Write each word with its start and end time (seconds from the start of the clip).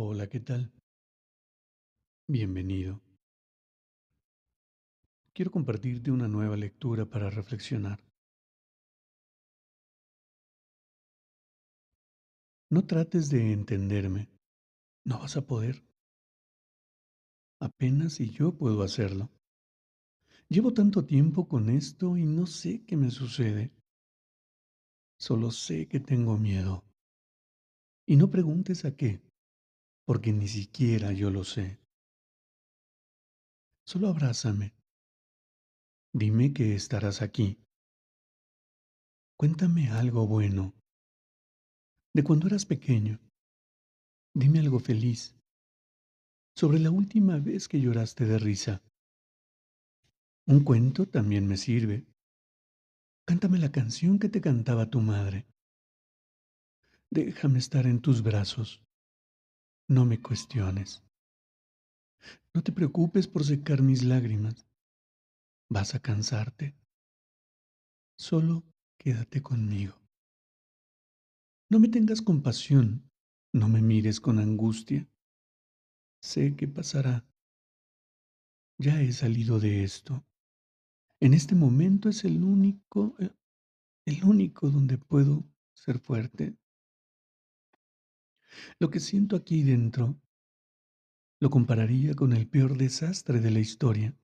Hola, 0.00 0.28
¿qué 0.28 0.38
tal? 0.38 0.70
Bienvenido. 2.28 3.02
Quiero 5.34 5.50
compartirte 5.50 6.12
una 6.12 6.28
nueva 6.28 6.56
lectura 6.56 7.04
para 7.04 7.30
reflexionar. 7.30 7.98
No 12.70 12.86
trates 12.86 13.28
de 13.28 13.52
entenderme. 13.52 14.28
No 15.04 15.18
vas 15.18 15.36
a 15.36 15.44
poder. 15.44 15.82
Apenas 17.60 18.12
si 18.12 18.30
yo 18.30 18.56
puedo 18.56 18.84
hacerlo. 18.84 19.32
Llevo 20.48 20.72
tanto 20.72 21.06
tiempo 21.06 21.48
con 21.48 21.70
esto 21.70 22.16
y 22.16 22.24
no 22.24 22.46
sé 22.46 22.84
qué 22.84 22.96
me 22.96 23.10
sucede. 23.10 23.72
Solo 25.18 25.50
sé 25.50 25.88
que 25.88 25.98
tengo 25.98 26.38
miedo. 26.38 26.84
Y 28.06 28.14
no 28.14 28.30
preguntes 28.30 28.84
a 28.84 28.94
qué, 28.94 29.20
porque 30.08 30.32
ni 30.32 30.48
siquiera 30.48 31.12
yo 31.12 31.28
lo 31.28 31.44
sé. 31.44 31.82
Solo 33.86 34.08
abrázame. 34.08 34.74
Dime 36.14 36.54
que 36.54 36.74
estarás 36.74 37.20
aquí. 37.20 37.62
Cuéntame 39.36 39.90
algo 39.90 40.26
bueno. 40.26 40.74
De 42.14 42.24
cuando 42.24 42.46
eras 42.46 42.64
pequeño. 42.64 43.20
Dime 44.34 44.60
algo 44.60 44.80
feliz. 44.80 45.36
Sobre 46.56 46.78
la 46.78 46.90
última 46.90 47.38
vez 47.38 47.68
que 47.68 47.78
lloraste 47.78 48.24
de 48.24 48.38
risa. 48.38 48.82
Un 50.46 50.64
cuento 50.64 51.06
también 51.06 51.46
me 51.46 51.58
sirve. 51.58 52.06
Cántame 53.26 53.58
la 53.58 53.70
canción 53.70 54.18
que 54.18 54.30
te 54.30 54.40
cantaba 54.40 54.88
tu 54.88 55.00
madre. 55.00 55.46
Déjame 57.10 57.58
estar 57.58 57.86
en 57.86 58.00
tus 58.00 58.22
brazos. 58.22 58.87
No 59.88 60.04
me 60.04 60.20
cuestiones. 60.20 61.02
No 62.52 62.62
te 62.62 62.72
preocupes 62.72 63.26
por 63.26 63.42
secar 63.42 63.80
mis 63.80 64.04
lágrimas. 64.04 64.66
Vas 65.70 65.94
a 65.94 66.00
cansarte. 66.00 66.76
Solo 68.18 68.64
quédate 68.98 69.42
conmigo. 69.42 69.94
No 71.70 71.80
me 71.80 71.88
tengas 71.88 72.20
compasión. 72.20 73.10
No 73.54 73.68
me 73.68 73.80
mires 73.80 74.20
con 74.20 74.38
angustia. 74.38 75.08
Sé 76.20 76.54
que 76.54 76.68
pasará. 76.68 77.26
Ya 78.76 79.00
he 79.00 79.10
salido 79.12 79.58
de 79.58 79.84
esto. 79.84 80.22
En 81.18 81.32
este 81.32 81.54
momento 81.54 82.10
es 82.10 82.24
el 82.24 82.44
único, 82.44 83.16
eh, 83.20 83.30
el 84.04 84.22
único 84.24 84.68
donde 84.68 84.98
puedo 84.98 85.44
ser 85.72 85.98
fuerte. 85.98 86.58
Lo 88.78 88.90
que 88.90 89.00
siento 89.00 89.36
aquí 89.36 89.62
dentro 89.62 90.20
lo 91.40 91.50
compararía 91.50 92.14
con 92.14 92.32
el 92.32 92.48
peor 92.48 92.76
desastre 92.76 93.40
de 93.40 93.50
la 93.50 93.60
historia. 93.60 94.16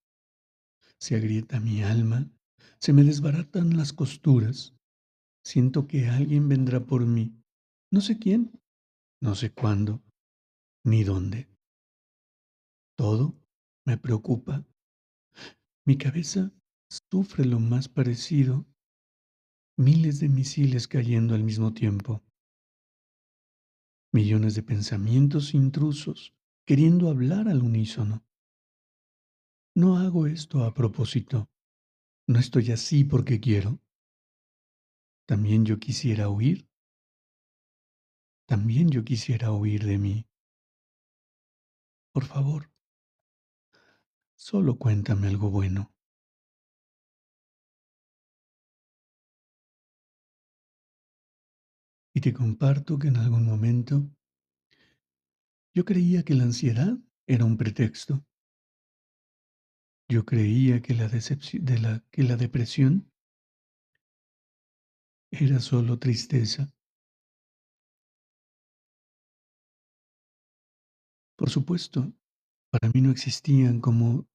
Se 0.99 1.16
agrieta 1.16 1.60
mi 1.60 1.82
alma, 1.82 2.31
se 2.81 2.93
me 2.93 3.04
desbaratan 3.04 3.77
las 3.77 3.93
costuras. 3.93 4.75
Siento 5.44 5.87
que 5.87 6.09
alguien 6.09 6.49
vendrá 6.49 6.81
por 6.84 7.06
mí. 7.06 7.37
No 7.93 8.00
sé 8.00 8.19
quién, 8.19 8.50
no 9.22 9.34
sé 9.34 9.53
cuándo, 9.53 10.03
ni 10.84 11.04
dónde. 11.04 11.49
Todo 12.97 13.34
me 13.87 13.97
preocupa. 13.97 14.65
Mi 15.87 15.97
cabeza 15.99 16.53
sufre 16.88 17.44
lo 17.44 17.60
más 17.60 17.88
parecido, 17.88 18.66
miles 19.77 20.21
de 20.21 20.28
misiles 20.28 20.88
cayendo 20.88 21.34
al 21.34 21.44
mismo 21.44 21.75
tiempo, 21.75 22.22
millones 24.15 24.55
de 24.55 24.63
pensamientos 24.63 25.55
intrusos 25.55 26.37
queriendo 26.65 27.09
hablar 27.09 27.49
al 27.49 27.63
unísono. 27.63 28.25
No 29.75 29.99
hago 29.99 30.29
esto 30.29 30.63
a 30.63 30.73
propósito, 30.73 31.51
no 32.29 32.39
estoy 32.39 32.71
así 32.71 33.03
porque 33.03 33.41
quiero. 33.41 33.81
También 35.27 35.65
yo 35.65 35.81
quisiera 35.81 36.29
huir. 36.29 36.69
También 38.47 38.89
yo 38.91 39.05
quisiera 39.05 39.51
huir 39.51 39.85
de 39.85 39.99
mí. 39.99 40.29
Por 42.13 42.25
favor, 42.25 42.71
solo 44.37 44.79
cuéntame 44.79 45.27
algo 45.27 45.51
bueno. 45.51 45.93
Te 52.25 52.33
comparto 52.33 52.99
que 52.99 53.09
en 53.09 53.19
algún 53.19 53.45
momento 53.45 54.11
yo 55.75 55.85
creía 55.85 56.23
que 56.23 56.33
la 56.33 56.45
ansiedad 56.45 56.97
era 57.27 57.45
un 57.45 57.59
pretexto. 57.59 58.25
Yo 60.09 60.25
creía 60.25 60.81
que 60.81 60.95
la, 60.95 61.11
que 62.11 62.23
la 62.23 62.37
depresión 62.37 63.13
era 65.31 65.61
solo 65.61 65.99
tristeza. 65.99 66.73
Por 71.37 71.51
supuesto, 71.51 72.11
para 72.71 72.91
mí 72.95 73.03
no 73.03 73.11
existían 73.11 73.83
como, 73.83 74.27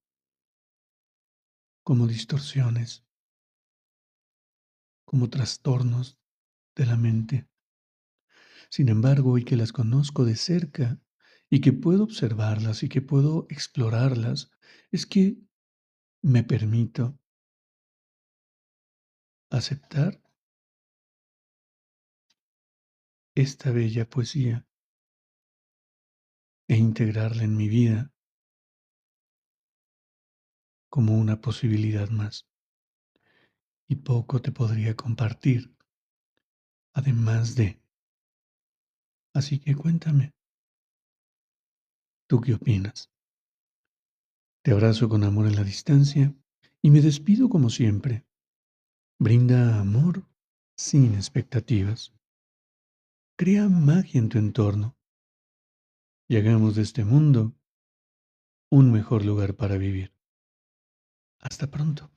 como 1.83 2.05
distorsiones, 2.05 3.03
como 5.05 5.27
trastornos 5.27 6.19
de 6.75 6.85
la 6.85 6.95
mente. 6.95 7.49
Sin 8.69 8.89
embargo, 8.89 9.31
hoy 9.31 9.43
que 9.43 9.55
las 9.55 9.71
conozco 9.73 10.25
de 10.25 10.35
cerca 10.35 10.99
y 11.49 11.61
que 11.61 11.73
puedo 11.73 12.03
observarlas 12.03 12.83
y 12.83 12.89
que 12.89 13.01
puedo 13.01 13.47
explorarlas, 13.49 14.51
es 14.91 15.07
que 15.07 15.37
me 16.21 16.43
permito 16.43 17.17
aceptar 19.51 20.21
esta 23.35 23.71
bella 23.71 24.07
poesía 24.07 24.65
e 26.67 26.75
integrarla 26.77 27.43
en 27.43 27.57
mi 27.57 27.67
vida 27.67 28.11
como 30.89 31.17
una 31.17 31.41
posibilidad 31.41 32.09
más. 32.09 32.47
Y 33.87 33.95
poco 33.95 34.39
te 34.39 34.51
podría 34.51 34.95
compartir, 34.95 35.75
además 36.93 37.55
de. 37.55 37.79
Así 39.33 39.59
que 39.59 39.75
cuéntame, 39.75 40.33
¿tú 42.27 42.41
qué 42.41 42.55
opinas? 42.55 43.11
Te 44.63 44.71
abrazo 44.71 45.07
con 45.07 45.23
amor 45.23 45.47
en 45.47 45.55
la 45.55 45.63
distancia 45.63 46.35
y 46.81 46.89
me 46.89 47.01
despido 47.01 47.49
como 47.49 47.69
siempre. 47.69 48.25
Brinda 49.19 49.79
amor 49.79 50.27
sin 50.77 51.13
expectativas. 51.13 52.13
Crea 53.37 53.69
magia 53.69 54.19
en 54.19 54.29
tu 54.29 54.37
entorno 54.37 54.97
y 56.27 56.37
hagamos 56.37 56.75
de 56.75 56.81
este 56.83 57.05
mundo 57.05 57.55
un 58.71 58.91
mejor 58.91 59.25
lugar 59.25 59.55
para 59.55 59.77
vivir. 59.77 60.13
Hasta 61.39 61.67
pronto. 61.67 62.11